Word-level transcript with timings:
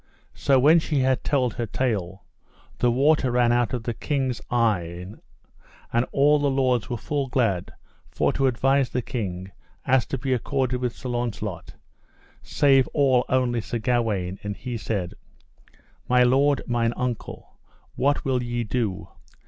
So 0.33 0.57
when 0.57 0.79
she 0.79 1.01
had 1.01 1.23
told 1.23 1.53
her 1.53 1.67
tale, 1.67 2.25
the 2.79 2.89
water 2.89 3.29
ran 3.29 3.51
out 3.51 3.71
of 3.71 3.83
the 3.83 3.93
king's 3.93 4.41
eyen, 4.49 5.21
and 5.93 6.07
all 6.11 6.39
the 6.39 6.49
lords 6.49 6.89
were 6.89 6.97
full 6.97 7.27
glad 7.27 7.71
for 8.09 8.33
to 8.33 8.47
advise 8.47 8.89
the 8.89 9.03
king 9.03 9.51
as 9.85 10.07
to 10.07 10.17
be 10.17 10.33
accorded 10.33 10.81
with 10.81 10.95
Sir 10.95 11.09
Launcelot, 11.09 11.75
save 12.41 12.87
all 12.95 13.25
only 13.29 13.61
Sir 13.61 13.77
Gawaine, 13.77 14.39
and 14.41 14.57
he 14.57 14.75
said: 14.75 15.13
My 16.09 16.23
lord 16.23 16.63
mine 16.65 16.93
uncle, 16.97 17.59
what 17.93 18.25
will 18.25 18.41
ye 18.41 18.63
do? 18.63 19.07